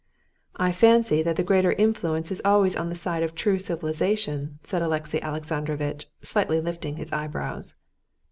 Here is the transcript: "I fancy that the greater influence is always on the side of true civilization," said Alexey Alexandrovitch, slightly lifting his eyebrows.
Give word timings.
"I 0.55 0.71
fancy 0.71 1.21
that 1.21 1.35
the 1.35 1.43
greater 1.43 1.73
influence 1.73 2.31
is 2.31 2.41
always 2.43 2.75
on 2.75 2.89
the 2.89 2.95
side 2.95 3.21
of 3.21 3.35
true 3.35 3.59
civilization," 3.59 4.57
said 4.63 4.81
Alexey 4.81 5.21
Alexandrovitch, 5.21 6.07
slightly 6.23 6.59
lifting 6.59 6.95
his 6.95 7.13
eyebrows. 7.13 7.75